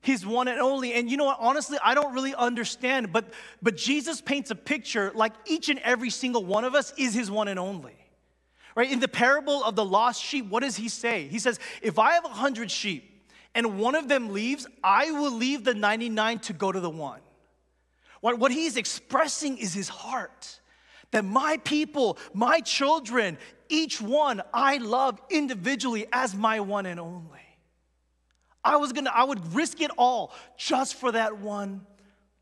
[0.00, 0.94] his one and only.
[0.94, 1.36] And you know what?
[1.38, 6.10] Honestly, I don't really understand, but, but Jesus paints a picture like each and every
[6.10, 7.96] single one of us is his one and only.
[8.74, 8.90] Right?
[8.90, 11.26] In the parable of the lost sheep, what does he say?
[11.26, 15.32] He says, If I have a hundred sheep and one of them leaves, I will
[15.32, 17.20] leave the 99 to go to the one.
[18.22, 20.60] What, what he's expressing is his heart
[21.12, 23.38] that my people, my children,
[23.68, 27.40] each one I love individually as my one and only.
[28.64, 31.86] I was gonna, I would risk it all just for that one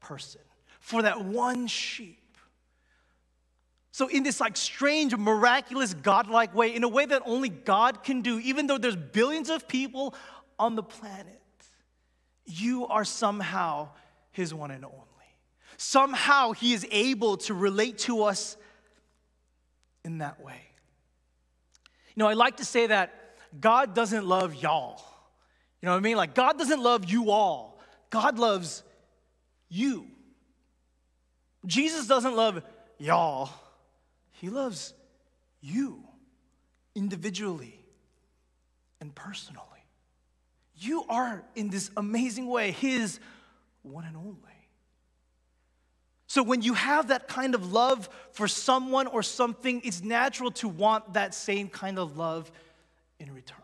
[0.00, 0.40] person,
[0.80, 2.18] for that one sheep.
[3.90, 8.22] So, in this like strange, miraculous, godlike way, in a way that only God can
[8.22, 10.14] do, even though there's billions of people
[10.58, 11.40] on the planet,
[12.44, 13.90] you are somehow
[14.32, 14.98] His one and only.
[15.84, 18.56] Somehow He is able to relate to us
[20.02, 20.60] in that way.
[22.14, 23.12] You know, I like to say that
[23.60, 25.02] God doesn't love y'all.
[25.80, 26.16] You know what I mean?
[26.16, 28.82] Like, God doesn't love you all, God loves
[29.68, 30.06] you.
[31.66, 32.62] Jesus doesn't love
[32.98, 33.50] y'all,
[34.32, 34.94] He loves
[35.60, 36.02] you
[36.94, 37.78] individually
[39.00, 39.60] and personally.
[40.78, 43.20] You are, in this amazing way, His
[43.82, 44.38] one and only.
[46.34, 50.68] So, when you have that kind of love for someone or something, it's natural to
[50.68, 52.50] want that same kind of love
[53.20, 53.58] in return.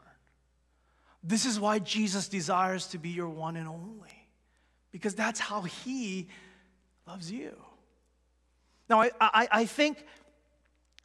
[1.24, 4.28] This is why Jesus desires to be your one and only,
[4.92, 6.28] because that's how he
[7.09, 7.56] loves you.
[8.88, 10.06] Now, I, I, I think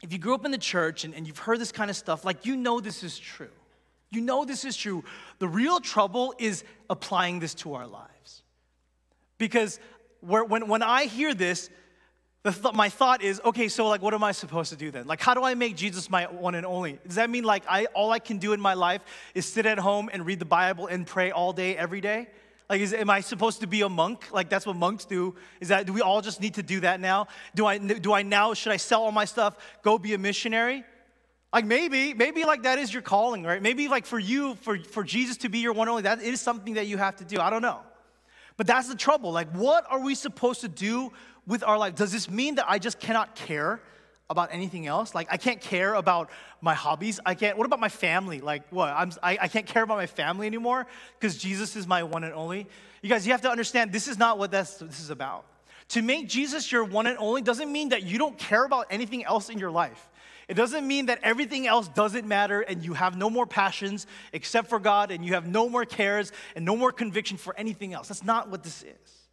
[0.04, 2.24] if you grew up in the church and, and you've heard this kind of stuff,
[2.24, 3.50] like you know this is true.
[4.12, 5.04] You know this is true.
[5.40, 8.44] The real trouble is applying this to our lives.
[9.40, 9.80] Because
[10.26, 11.70] when, when I hear this,
[12.44, 15.08] th- my thought is, okay, so like, what am I supposed to do then?
[15.08, 17.00] Like, how do I make Jesus my one and only?
[17.06, 19.02] Does that mean like I all I can do in my life
[19.34, 22.28] is sit at home and read the Bible and pray all day, every day?
[22.70, 24.32] Like, is, am I supposed to be a monk?
[24.32, 25.36] Like, that's what monks do.
[25.60, 27.28] Is that, do we all just need to do that now?
[27.54, 30.84] Do I, do I now, should I sell all my stuff, go be a missionary?
[31.54, 33.62] Like, maybe, maybe like that is your calling, right?
[33.62, 36.74] Maybe like for you, for, for Jesus to be your one only, that is something
[36.74, 37.40] that you have to do.
[37.40, 37.82] I don't know.
[38.58, 39.32] But that's the trouble.
[39.32, 41.12] Like, what are we supposed to do
[41.46, 41.96] with our life?
[41.96, 43.82] Does this mean that I just cannot care
[44.30, 45.14] about anything else?
[45.14, 46.30] Like, I can't care about
[46.62, 47.20] my hobbies.
[47.26, 48.42] I can't, what about my family?
[48.42, 48.90] Like, what?
[48.90, 50.88] I'm, I, I can't care about my family anymore
[51.20, 52.68] because Jesus is my one and only.
[53.02, 55.46] You guys, you have to understand this is not what that's, this is about.
[55.90, 59.24] To make Jesus your one and only doesn't mean that you don't care about anything
[59.24, 60.10] else in your life.
[60.48, 64.70] It doesn't mean that everything else doesn't matter and you have no more passions except
[64.70, 68.08] for God and you have no more cares and no more conviction for anything else.
[68.08, 69.26] That's not what this is.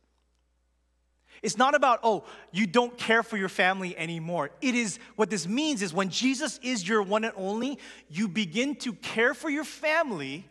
[1.42, 4.50] It's not about, oh, you don't care for your family anymore.
[4.60, 8.76] It is what this means is when Jesus is your one and only, you begin
[8.76, 10.46] to care for your family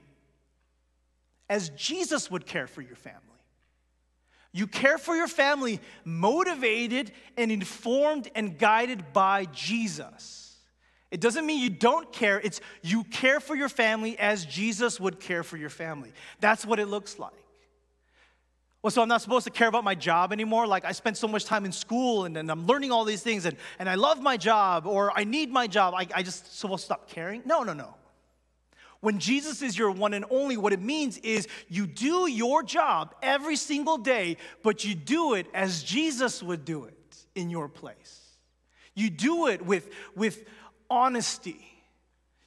[1.49, 3.19] as Jesus would care for your family.
[4.53, 10.40] You care for your family motivated and informed and guided by Jesus.
[11.11, 15.19] It doesn't mean you don't care, it's you care for your family as Jesus would
[15.19, 16.13] care for your family.
[16.39, 17.33] That's what it looks like.
[18.81, 20.65] Well, so I'm not supposed to care about my job anymore.
[20.65, 23.45] Like, I spent so much time in school and, and I'm learning all these things
[23.45, 25.93] and, and I love my job or I need my job.
[25.95, 27.43] I, I just supposed to stop caring?
[27.45, 27.93] No, no, no.
[29.01, 33.13] When Jesus is your one and only, what it means is you do your job
[33.21, 36.95] every single day, but you do it as Jesus would do it
[37.35, 38.19] in your place.
[38.95, 40.45] You do it with, with
[40.91, 41.65] honesty.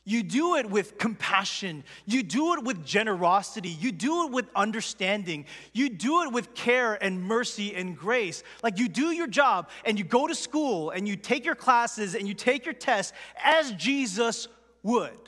[0.06, 1.82] You do it with compassion.
[2.04, 3.70] You do it with generosity.
[3.70, 5.46] You do it with understanding.
[5.72, 8.42] You do it with care and mercy and grace.
[8.62, 12.14] Like you do your job and you go to school and you take your classes
[12.14, 14.46] and you take your tests as Jesus
[14.82, 15.18] would.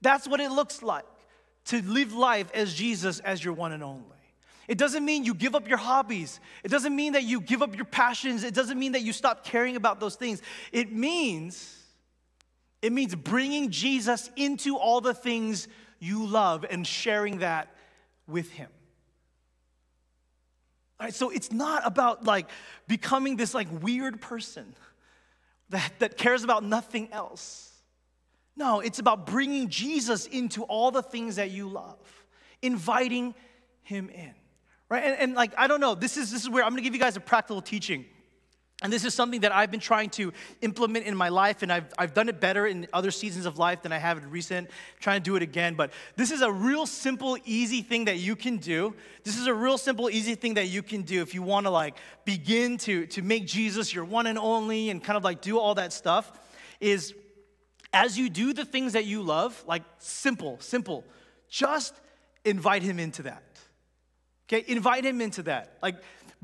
[0.00, 1.04] That's what it looks like
[1.66, 4.04] to live life as Jesus as your one and only.
[4.66, 6.40] It doesn't mean you give up your hobbies.
[6.64, 8.44] It doesn't mean that you give up your passions.
[8.44, 10.40] It doesn't mean that you stop caring about those things.
[10.72, 11.85] It means
[12.86, 15.66] it means bringing Jesus into all the things
[15.98, 17.74] you love and sharing that
[18.28, 18.68] with Him.
[21.00, 22.48] All right, so it's not about like
[22.86, 24.72] becoming this like weird person
[25.70, 27.72] that, that cares about nothing else.
[28.56, 31.98] No, it's about bringing Jesus into all the things that you love,
[32.62, 33.34] inviting
[33.82, 34.32] Him in.
[34.88, 35.02] Right?
[35.02, 37.00] And, and like, I don't know, this is, this is where I'm gonna give you
[37.00, 38.04] guys a practical teaching.
[38.82, 41.86] And this is something that I've been trying to implement in my life, and I've,
[41.96, 44.68] I've done it better in other seasons of life than I have in recent.
[44.68, 48.18] I'm trying to do it again, but this is a real simple, easy thing that
[48.18, 48.94] you can do.
[49.24, 51.70] This is a real simple, easy thing that you can do if you want to
[51.70, 55.58] like begin to, to make Jesus your one and only and kind of like do
[55.58, 56.30] all that stuff.
[56.78, 57.14] Is
[57.94, 61.02] as you do the things that you love, like simple, simple,
[61.48, 61.94] just
[62.44, 63.42] invite him into that.
[64.48, 65.78] Okay, invite him into that.
[65.82, 65.96] Like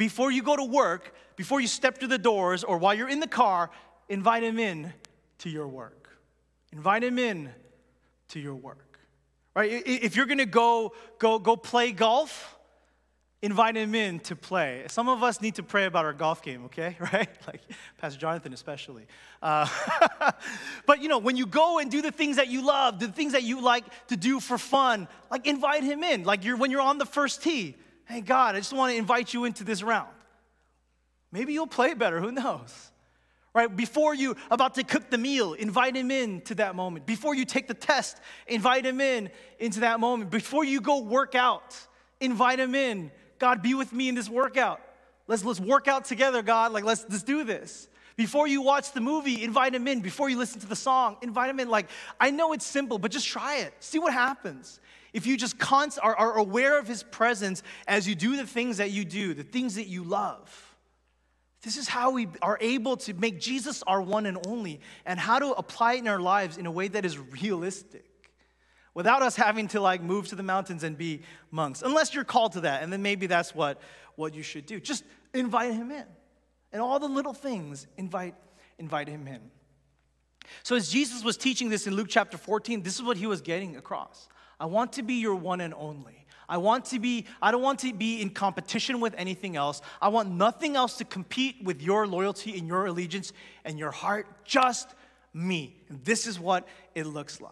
[0.02, 3.20] before you go to work, before you step through the doors or while you're in
[3.20, 3.70] the car,
[4.08, 4.92] invite him in
[5.38, 6.08] to your work.
[6.72, 7.50] Invite him in
[8.30, 8.98] to your work.
[9.54, 9.80] Right?
[9.86, 12.58] If you're gonna go, go, go play golf,
[13.42, 14.82] invite him in to play.
[14.88, 16.96] Some of us need to pray about our golf game, okay?
[17.12, 17.28] Right?
[17.46, 17.60] Like
[17.98, 19.06] Pastor Jonathan, especially.
[19.40, 19.68] Uh,
[20.84, 23.34] but you know, when you go and do the things that you love, the things
[23.34, 26.24] that you like to do for fun, like invite him in.
[26.24, 29.32] Like you're when you're on the first tee, hey God, I just want to invite
[29.32, 30.08] you into this round.
[31.30, 32.90] Maybe you'll play better, who knows?
[33.54, 33.74] Right?
[33.74, 37.04] Before you about to cook the meal, invite him in to that moment.
[37.04, 40.30] Before you take the test, invite him in into that moment.
[40.30, 41.76] Before you go work out,
[42.20, 43.10] invite him in.
[43.38, 44.80] God, be with me in this workout.
[45.26, 46.72] Let's, let's work out together, God.
[46.72, 47.88] Like, let's, let's do this.
[48.16, 50.00] Before you watch the movie, invite him in.
[50.00, 51.68] Before you listen to the song, invite him in.
[51.68, 51.88] Like,
[52.20, 53.74] I know it's simple, but just try it.
[53.80, 54.80] See what happens.
[55.12, 58.78] If you just const- are, are aware of his presence as you do the things
[58.78, 60.76] that you do, the things that you love.
[61.62, 65.38] This is how we are able to make Jesus our one and only and how
[65.38, 68.04] to apply it in our lives in a way that is realistic
[68.94, 72.52] without us having to like move to the mountains and be monks, unless you're called
[72.52, 72.82] to that.
[72.82, 73.80] And then maybe that's what,
[74.16, 74.80] what you should do.
[74.80, 76.04] Just invite him in.
[76.72, 78.34] And all the little things, invite,
[78.78, 79.40] invite him in.
[80.62, 83.40] So as Jesus was teaching this in Luke chapter 14, this is what he was
[83.40, 84.28] getting across.
[84.62, 86.24] I want to be your one and only.
[86.48, 89.82] I want to be, I don't want to be in competition with anything else.
[90.00, 93.32] I want nothing else to compete with your loyalty and your allegiance
[93.64, 94.88] and your heart, just
[95.34, 95.80] me.
[95.88, 97.50] And this is what it looks like.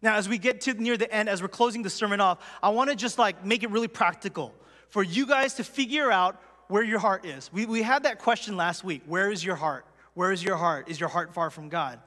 [0.00, 2.68] Now, as we get to near the end, as we're closing the sermon off, I
[2.68, 4.54] want to just like make it really practical
[4.90, 7.52] for you guys to figure out where your heart is.
[7.52, 9.86] We, we had that question last week Where is your heart?
[10.14, 10.88] Where is your heart?
[10.88, 11.98] Is your heart far from God?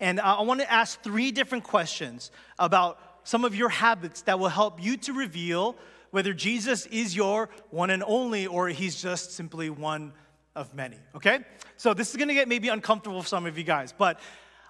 [0.00, 4.38] And uh, I want to ask three different questions about some of your habits that
[4.38, 5.76] will help you to reveal
[6.10, 10.12] whether Jesus is your one and only or he's just simply one
[10.54, 10.98] of many.
[11.14, 11.40] Okay?
[11.76, 14.20] So this is to get maybe uncomfortable for some of you guys, but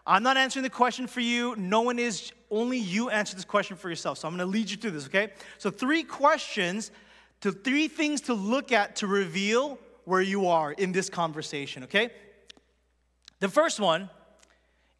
[0.06, 1.54] I'm not answering the question for you.
[1.56, 4.18] No one is, only you answer this question for yourself.
[4.18, 5.32] So I'm gonna lead you through this, okay?
[5.58, 6.90] So, three questions,
[7.40, 12.10] to three things to look at to reveal where you are in this conversation, okay?
[13.40, 14.10] The first one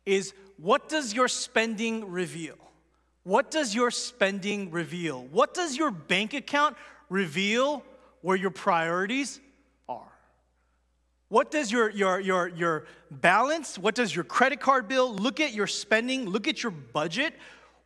[0.06, 2.56] is what does your spending reveal?
[3.24, 5.24] What does your spending reveal?
[5.26, 6.76] What does your bank account
[7.08, 7.84] reveal
[8.20, 9.40] where your priorities
[9.88, 10.12] are?
[11.32, 15.54] what does your, your, your, your balance, what does your credit card bill, look at
[15.54, 17.32] your spending, look at your budget.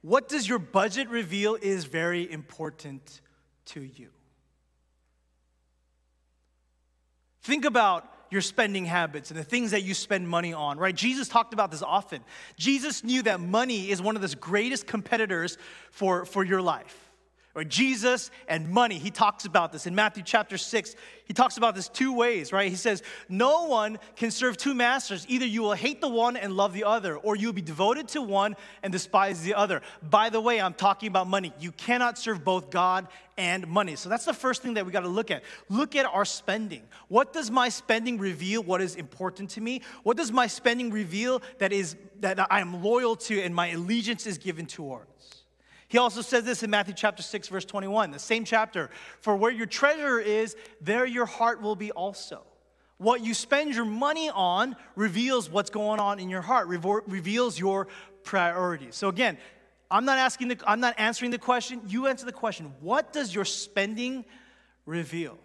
[0.03, 3.21] What does your budget reveal is very important
[3.67, 4.09] to you.
[7.43, 10.95] Think about your spending habits and the things that you spend money on, right?
[10.95, 12.23] Jesus talked about this often.
[12.57, 15.59] Jesus knew that money is one of the greatest competitors
[15.91, 17.06] for, for your life
[17.57, 18.99] or Jesus and money.
[18.99, 20.95] He talks about this in Matthew chapter 6.
[21.25, 22.69] He talks about this two ways, right?
[22.69, 25.25] He says, No one can serve two masters.
[25.29, 28.09] Either you will hate the one and love the other, or you will be devoted
[28.09, 29.81] to one and despise the other.
[30.03, 31.53] By the way, I'm talking about money.
[31.59, 33.97] You cannot serve both God and money.
[33.97, 35.43] So that's the first thing that we got to look at.
[35.71, 36.83] Look at our spending.
[37.09, 39.81] What does my spending reveal what is important to me?
[40.03, 44.27] What does my spending reveal that is that I am loyal to and my allegiance
[44.27, 45.46] is given towards?
[45.89, 48.91] He also says this in Matthew chapter 6, verse 21, the same chapter.
[49.21, 52.43] For where your treasure is, there your heart will be also.
[52.99, 57.89] What you spend your money on reveals what's going on in your heart, reveals your
[58.25, 58.97] priorities.
[58.97, 59.39] So again,
[59.91, 61.81] I'm not asking the, I'm not answering the question.
[61.87, 62.73] You answer the question.
[62.81, 64.25] What does your spending
[64.87, 65.39] reveal?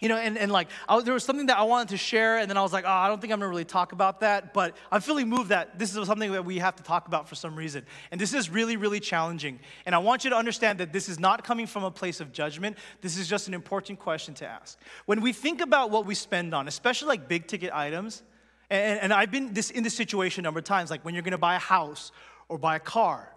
[0.00, 2.50] You know, and, and like, I, there was something that I wanted to share, and
[2.50, 4.76] then I was like, oh, I don't think I'm gonna really talk about that, but
[4.90, 7.54] I'm feeling moved that this is something that we have to talk about for some
[7.54, 7.86] reason.
[8.10, 9.60] And this is really, really challenging.
[9.86, 12.32] And I want you to understand that this is not coming from a place of
[12.32, 12.76] judgment.
[13.02, 14.78] This is just an important question to ask.
[15.06, 18.24] When we think about what we spend on, especially like big ticket items,
[18.70, 21.22] and, and I've been this, in this situation a number of times, like when you're
[21.22, 22.10] gonna buy a house
[22.48, 23.32] or buy a car,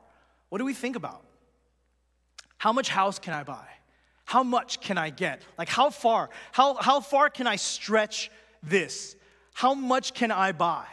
[0.49, 1.23] what do we think about?
[2.57, 3.67] How much house can I buy?
[4.27, 5.41] How much can I get?
[5.57, 6.29] Like, how far?
[6.51, 8.29] How, how far can I stretch
[8.61, 9.15] this?
[9.53, 10.85] How much can I buy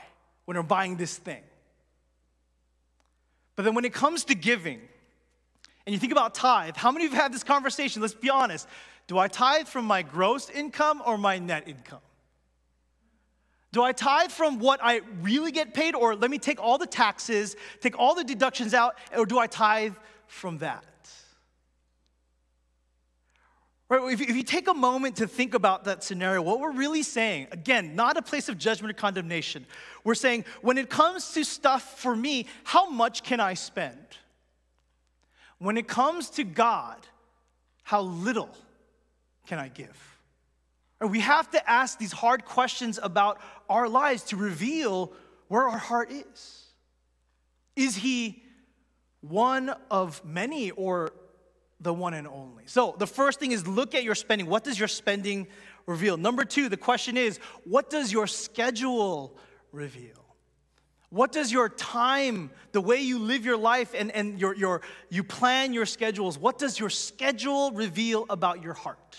[0.44, 1.42] when I'm buying this thing?
[3.57, 4.81] But then when it comes to giving,
[5.85, 8.01] and you think about tithe, how many of you have had this conversation?
[8.01, 8.68] Let's be honest.
[9.09, 12.03] Do I tithe from my gross income or my net income?
[13.73, 16.87] Do I tithe from what I really get paid, or let me take all the
[16.87, 19.94] taxes, take all the deductions out, or do I tithe
[20.29, 20.85] from that?
[23.94, 27.02] Right, if, if you take a moment to think about that scenario, what we're really
[27.02, 29.66] saying, again, not a place of judgment or condemnation,
[30.02, 33.98] we're saying, when it comes to stuff for me, how much can I spend?
[35.59, 37.07] When it comes to God,
[37.85, 38.50] how little
[39.46, 40.18] can I give?
[41.00, 45.12] And we have to ask these hard questions about our lives to reveal
[45.48, 46.64] where our heart is.
[47.77, 48.42] Is He
[49.21, 51.12] one of many or
[51.85, 52.64] the one and only.
[52.66, 54.48] So the first thing is look at your spending.
[54.48, 55.46] What does your spending
[55.87, 56.16] reveal?
[56.16, 59.37] Number two, the question is, what does your schedule
[59.70, 60.24] reveal?
[61.10, 64.80] What does your time, the way you live your life and, and your, your,
[65.10, 69.16] you plan your schedules, what does your schedule reveal about your heart?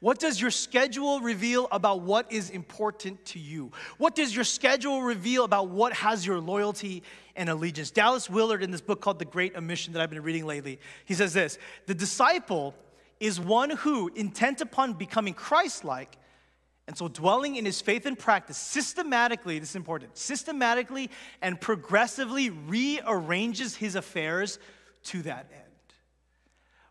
[0.00, 3.70] What does your schedule reveal about what is important to you?
[3.98, 7.02] What does your schedule reveal about what has your loyalty
[7.40, 7.90] and allegiance?
[7.90, 11.14] Dallas Willard, in this book called The Great Omission that I've been reading lately, he
[11.14, 12.74] says this The disciple
[13.18, 16.16] is one who, intent upon becoming Christ like,
[16.86, 21.10] And so, dwelling in his faith and practice systematically, this is important, systematically
[21.40, 24.58] and progressively rearranges his affairs
[25.04, 25.64] to that end.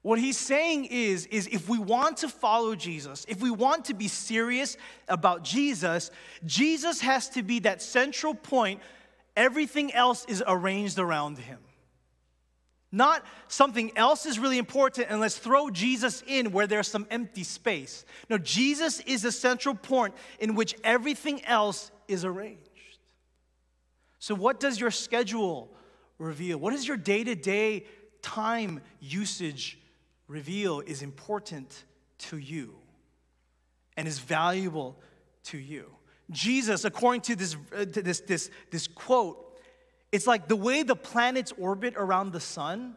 [0.02, 3.94] What he's saying is, is if we want to follow Jesus, if we want to
[3.94, 4.78] be serious
[5.08, 6.10] about Jesus,
[6.46, 8.80] Jesus has to be that central point.
[9.40, 11.60] Everything else is arranged around him.
[12.92, 17.44] Not something else is really important and let's throw Jesus in where there's some empty
[17.44, 18.04] space.
[18.30, 22.68] No, Jesus is the central point in which everything else is arranged.
[24.18, 25.72] So, what does your schedule
[26.18, 26.58] reveal?
[26.58, 27.86] What does your day to day
[28.22, 29.80] time usage
[30.28, 31.86] reveal is important
[32.18, 32.76] to you
[33.96, 35.00] and is valuable
[35.46, 35.99] to you.
[36.32, 39.46] Jesus, according to this, uh, to this, this, this quote,
[40.12, 42.96] it's like the way the planets orbit around the sun,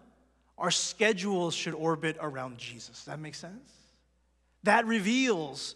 [0.58, 3.04] our schedules should orbit around Jesus.
[3.04, 3.70] That make sense?
[4.64, 5.74] That reveals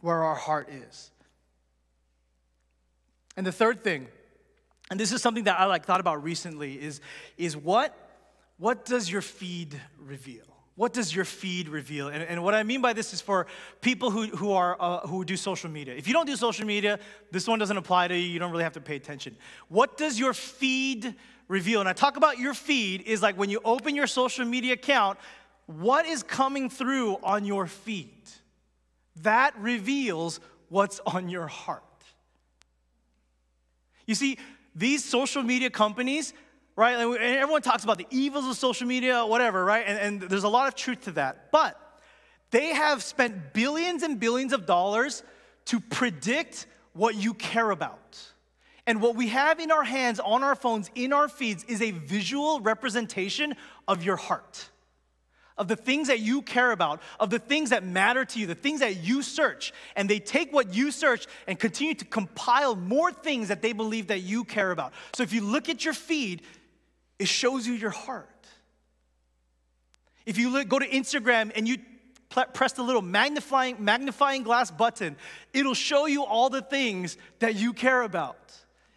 [0.00, 1.10] where our heart is.
[3.36, 4.08] And the third thing,
[4.90, 7.00] and this is something that I like thought about recently, is,
[7.36, 7.96] is what,
[8.58, 10.47] what does your feed reveal?
[10.78, 12.06] What does your feed reveal?
[12.06, 13.48] And, and what I mean by this is for
[13.80, 15.92] people who, who, are, uh, who do social media.
[15.96, 17.00] If you don't do social media,
[17.32, 18.28] this one doesn't apply to you.
[18.28, 19.36] You don't really have to pay attention.
[19.66, 21.16] What does your feed
[21.48, 21.80] reveal?
[21.80, 25.18] And I talk about your feed is like when you open your social media account,
[25.66, 28.30] what is coming through on your feed?
[29.22, 31.82] That reveals what's on your heart.
[34.06, 34.38] You see,
[34.76, 36.34] these social media companies,
[36.78, 36.96] right?
[36.96, 39.84] And everyone talks about the evils of social media, whatever, right?
[39.84, 41.50] And, and there's a lot of truth to that.
[41.50, 41.76] But
[42.52, 45.24] they have spent billions and billions of dollars
[45.66, 48.16] to predict what you care about.
[48.86, 51.90] And what we have in our hands, on our phones, in our feeds, is a
[51.90, 53.56] visual representation
[53.88, 54.70] of your heart,
[55.58, 58.54] of the things that you care about, of the things that matter to you, the
[58.54, 59.72] things that you search.
[59.96, 64.06] And they take what you search and continue to compile more things that they believe
[64.06, 64.92] that you care about.
[65.12, 66.42] So if you look at your feed,
[67.18, 68.28] it shows you your heart.
[70.26, 71.78] If you look, go to Instagram and you
[72.28, 75.16] press the little magnifying, magnifying glass button,
[75.52, 78.36] it'll show you all the things that you care about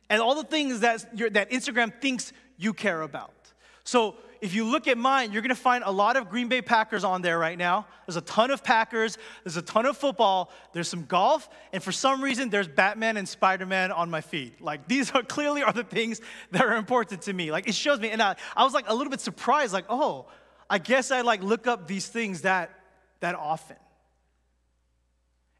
[0.09, 3.40] and all the things that, that Instagram thinks you care about.
[3.83, 7.03] So if you look at mine, you're gonna find a lot of Green Bay Packers
[7.03, 7.85] on there right now.
[8.07, 11.91] There's a ton of Packers, there's a ton of football, there's some golf, and for
[11.91, 14.59] some reason, there's Batman and Spider Man on my feed.
[14.59, 16.21] Like, these are clearly are the things
[16.51, 17.51] that are important to me.
[17.51, 20.25] Like, it shows me, and I, I was like a little bit surprised, like, oh,
[20.69, 22.71] I guess I like look up these things that,
[23.19, 23.77] that often.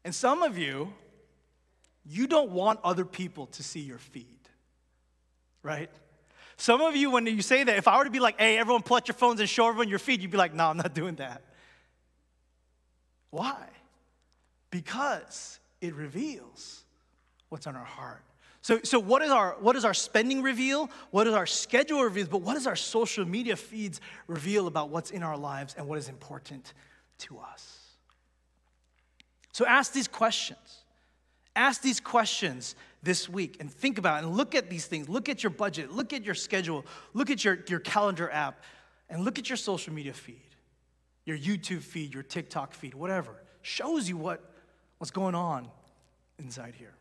[0.04, 0.92] And some of you,
[2.04, 4.40] you don't want other people to see your feed,
[5.62, 5.90] right?
[6.62, 8.84] Some of you, when you say that, if I were to be like, hey, everyone
[8.88, 11.16] out your phones and show everyone your feed, you'd be like, no, I'm not doing
[11.16, 11.42] that.
[13.30, 13.66] Why?
[14.70, 16.84] Because it reveals
[17.48, 18.22] what's on our heart.
[18.60, 20.88] So, so what, is our, what does our spending reveal?
[21.10, 22.28] What does our schedule reveal?
[22.28, 25.98] But what does our social media feeds reveal about what's in our lives and what
[25.98, 26.74] is important
[27.18, 27.76] to us?
[29.52, 30.84] So ask these questions.
[31.56, 35.08] Ask these questions this week and think about it and look at these things.
[35.08, 36.84] Look at your budget, look at your schedule,
[37.14, 38.62] look at your, your calendar app,
[39.10, 40.56] and look at your social media feed,
[41.24, 43.34] your YouTube feed, your TikTok feed, whatever.
[43.62, 44.40] Shows you what,
[44.98, 45.68] what's going on
[46.38, 46.94] inside here.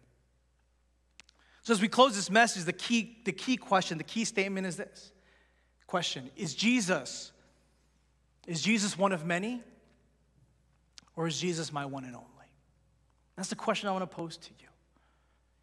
[1.64, 4.78] So as we close this message, the key, the key question, the key statement is
[4.78, 5.12] this.
[5.86, 7.32] Question is Jesus,
[8.47, 9.62] is Jesus one of many?
[11.16, 12.28] Or is Jesus my one and only?
[13.36, 14.68] That's the question I want to pose to you.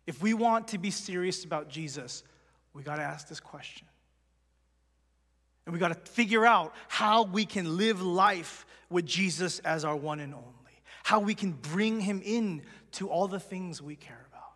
[0.08, 2.24] If we want to be serious about Jesus,
[2.72, 3.86] we got to ask this question.
[5.66, 9.94] And we got to figure out how we can live life with Jesus as our
[9.94, 10.46] one and only.
[11.04, 14.54] How we can bring him in to all the things we care about.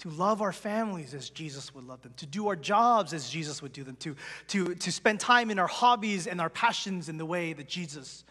[0.00, 2.12] To love our families as Jesus would love them.
[2.18, 3.96] To do our jobs as Jesus would do them.
[4.00, 4.14] To,
[4.48, 8.22] to, to spend time in our hobbies and our passions in the way that Jesus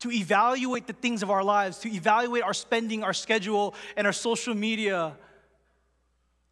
[0.00, 4.12] to evaluate the things of our lives, to evaluate our spending, our schedule, and our
[4.12, 5.14] social media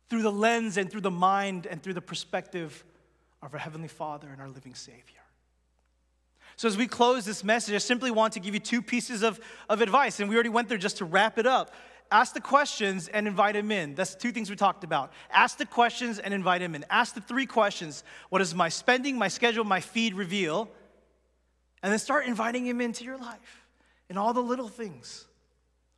[0.09, 2.85] through the lens and through the mind and through the perspective
[3.43, 5.03] of our Heavenly Father and our living Savior.
[6.57, 9.39] So, as we close this message, I simply want to give you two pieces of,
[9.69, 11.73] of advice, and we already went there just to wrap it up.
[12.11, 13.95] Ask the questions and invite him in.
[13.95, 15.13] That's two things we talked about.
[15.31, 16.85] Ask the questions and invite him in.
[16.91, 20.69] Ask the three questions What does my spending, my schedule, my feed reveal?
[21.83, 23.65] And then start inviting Him into your life
[24.09, 25.27] in all the little things.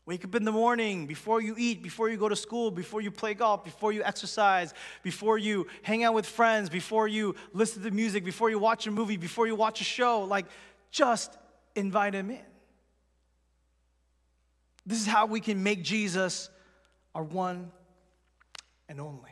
[0.07, 3.11] Wake up in the morning, before you eat, before you go to school, before you
[3.11, 7.91] play golf, before you exercise, before you hang out with friends, before you listen to
[7.91, 10.23] music, before you watch a movie, before you watch a show.
[10.23, 10.47] Like,
[10.91, 11.37] just
[11.77, 12.41] invite Him in.
[14.85, 16.51] This is how we can make Jesus
[17.15, 17.71] our one
[18.89, 19.30] and only.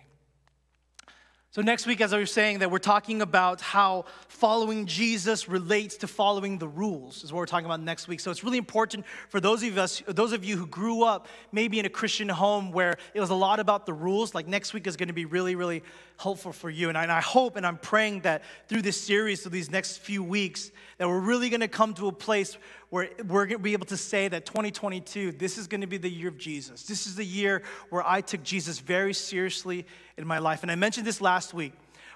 [1.58, 5.96] So, next week, as I was saying, that we're talking about how following Jesus relates
[5.96, 8.20] to following the rules, is what we're talking about next week.
[8.20, 11.80] So, it's really important for those of us, those of you who grew up maybe
[11.80, 14.86] in a Christian home where it was a lot about the rules, like next week
[14.86, 15.82] is going to be really, really
[16.16, 16.90] helpful for you.
[16.90, 19.96] And I, and I hope and I'm praying that through this series, through these next
[19.96, 22.56] few weeks, that we're really going to come to a place
[22.90, 25.98] where we're going to be able to say that 2022, this is going to be
[25.98, 26.84] the year of Jesus.
[26.84, 29.86] This is the year where I took Jesus very seriously
[30.16, 30.62] in my life.
[30.62, 31.72] And I mentioned this last week.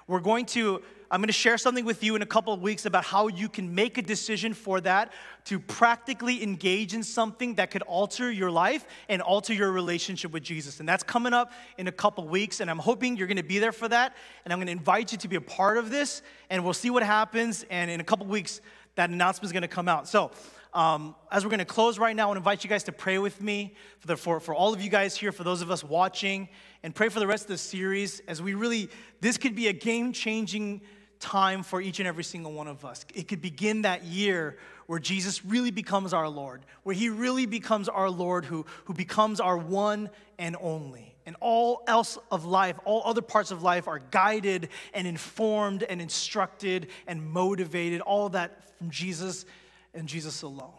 [0.07, 2.85] We're going to, I'm going to share something with you in a couple of weeks
[2.85, 5.13] about how you can make a decision for that
[5.45, 10.43] to practically engage in something that could alter your life and alter your relationship with
[10.43, 10.81] Jesus.
[10.81, 12.59] And that's coming up in a couple of weeks.
[12.59, 14.15] And I'm hoping you're going to be there for that.
[14.43, 16.21] And I'm going to invite you to be a part of this.
[16.49, 17.63] And we'll see what happens.
[17.69, 18.59] And in a couple of weeks,
[18.95, 20.07] that announcement is going to come out.
[20.07, 20.31] So,
[20.73, 22.91] um, as we're going to close right now, I want to invite you guys to
[22.91, 25.69] pray with me for, the, for, for all of you guys here, for those of
[25.69, 26.49] us watching,
[26.81, 28.89] and pray for the rest of the series as we really,
[29.21, 30.81] this could be a game changing
[31.19, 33.05] time for each and every single one of us.
[33.13, 34.57] It could begin that year
[34.87, 39.39] where Jesus really becomes our Lord, where he really becomes our Lord who, who becomes
[39.39, 41.15] our one and only.
[41.25, 46.01] And all else of life, all other parts of life are guided and informed and
[46.01, 49.45] instructed and motivated, all that from Jesus
[49.93, 50.73] and Jesus alone.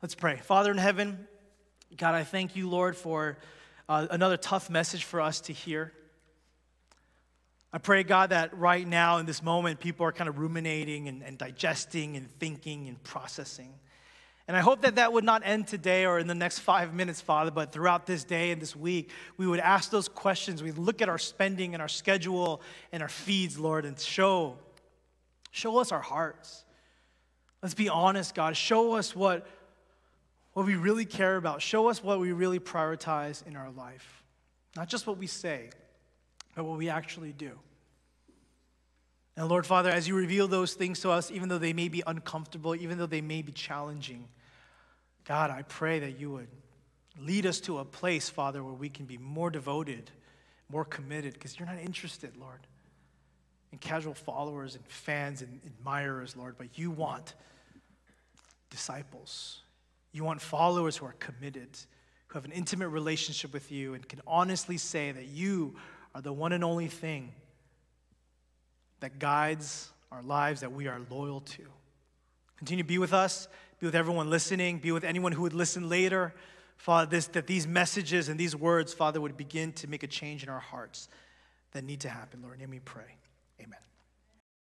[0.00, 0.36] Let's pray.
[0.36, 1.26] Father in heaven,
[1.96, 3.38] God, I thank you, Lord, for
[3.88, 5.92] uh, another tough message for us to hear.
[7.72, 11.22] I pray, God, that right now in this moment, people are kind of ruminating and,
[11.22, 13.72] and digesting and thinking and processing.
[14.48, 17.20] And I hope that that would not end today or in the next five minutes,
[17.20, 20.62] Father, but throughout this day and this week, we would ask those questions.
[20.62, 24.58] We'd look at our spending and our schedule and our feeds, Lord, and show,
[25.52, 26.64] show us our hearts.
[27.62, 28.56] Let's be honest, God.
[28.56, 29.46] Show us what,
[30.52, 31.62] what we really care about.
[31.62, 34.22] Show us what we really prioritize in our life.
[34.76, 35.70] Not just what we say,
[36.54, 37.52] but what we actually do.
[39.36, 42.02] And Lord Father, as you reveal those things to us, even though they may be
[42.06, 44.28] uncomfortable, even though they may be challenging,
[45.24, 46.48] God, I pray that you would
[47.18, 50.10] lead us to a place, Father, where we can be more devoted,
[50.68, 52.60] more committed, because you're not interested, Lord,
[53.70, 57.34] in casual followers and fans and admirers, Lord, but you want
[58.72, 59.60] disciples.
[60.10, 61.68] You want followers who are committed,
[62.26, 65.76] who have an intimate relationship with you, and can honestly say that you
[66.14, 67.32] are the one and only thing
[69.00, 71.62] that guides our lives that we are loyal to.
[72.56, 73.48] Continue to be with us,
[73.78, 76.34] be with everyone listening, be with anyone who would listen later.
[76.76, 80.42] Father, this, that these messages and these words, Father, would begin to make a change
[80.42, 81.08] in our hearts
[81.72, 82.60] that need to happen, Lord.
[82.60, 83.16] Let me pray.
[83.60, 83.78] Amen.